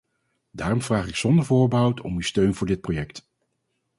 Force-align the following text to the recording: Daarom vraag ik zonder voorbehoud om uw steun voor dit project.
Daarom 0.51 0.81
vraag 0.81 1.07
ik 1.07 1.15
zonder 1.15 1.45
voorbehoud 1.45 2.01
om 2.01 2.13
uw 2.13 2.21
steun 2.21 2.53
voor 2.55 2.67
dit 2.67 2.81
project. 2.81 3.29